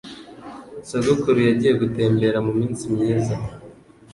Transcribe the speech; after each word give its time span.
Sogokuru 0.89 1.39
yagiye 1.47 1.73
gutembera 1.81 2.37
muminsi 2.45 2.83
myiza 2.93 3.35